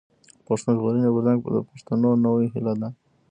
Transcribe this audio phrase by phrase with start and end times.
[0.47, 2.89] پښتون ژغورني غورځنګ د پښتنو نوې هيله ده.